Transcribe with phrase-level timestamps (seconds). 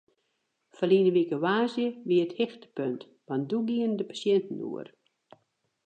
[0.77, 4.87] Ferline wike woansdei wie it hichtepunt want doe gienen de pasjinten oer.